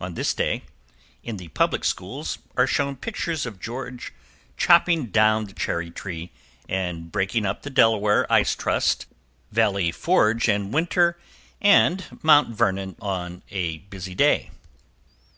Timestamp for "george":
3.60-4.14